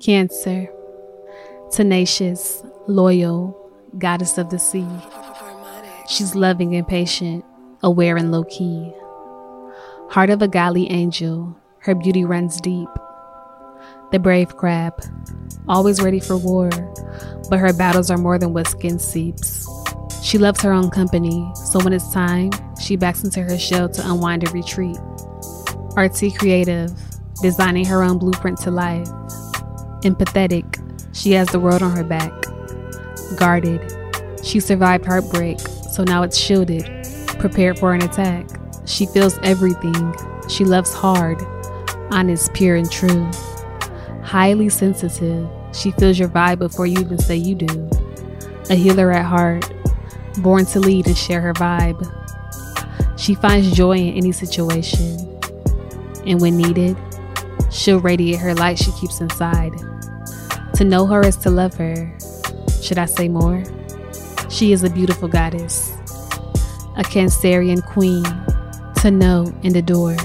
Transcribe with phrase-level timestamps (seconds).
[0.00, 0.66] Cancer,
[1.70, 4.88] tenacious, loyal, goddess of the sea.
[6.08, 7.44] She's loving and patient,
[7.82, 8.94] aware and low key.
[10.08, 12.88] Heart of a godly angel, her beauty runs deep.
[14.10, 15.04] The brave crab,
[15.68, 16.70] always ready for war,
[17.50, 19.68] but her battles are more than what skin seeps.
[20.22, 24.10] She loves her own company, so when it's time, she backs into her shell to
[24.10, 24.96] unwind and retreat.
[25.94, 26.90] Artsy creative,
[27.42, 29.08] designing her own blueprint to life.
[30.02, 30.64] Empathetic,
[31.14, 32.32] she has the world on her back.
[33.36, 33.80] Guarded,
[34.42, 36.84] she survived heartbreak, so now it's shielded,
[37.38, 38.48] prepared for an attack.
[38.86, 40.14] She feels everything.
[40.48, 41.42] She loves hard,
[42.10, 43.30] honest, pure, and true.
[44.22, 47.90] Highly sensitive, she feels your vibe before you even say you do.
[48.70, 49.70] A healer at heart,
[50.38, 52.00] born to lead and share her vibe.
[53.18, 55.38] She finds joy in any situation,
[56.24, 56.96] and when needed,
[57.70, 59.72] she'll radiate her light she keeps inside.
[60.74, 62.16] To know her is to love her.
[62.82, 63.62] Should I say more?
[64.48, 65.92] She is a beautiful goddess,
[66.96, 68.24] a Cancerian queen
[69.02, 70.16] to know and adore.